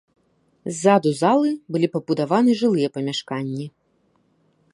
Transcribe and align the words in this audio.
Ззаду 0.77 1.11
залы 1.19 1.49
былі 1.75 1.91
пабудаваны 1.97 2.51
жылыя 2.63 2.87
памяшканні. 2.97 3.65